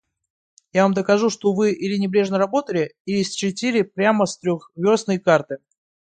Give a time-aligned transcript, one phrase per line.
[0.73, 5.59] Я вам докажу, что вы или небрежно работали, или счертили прямо с трехвёрстной карты.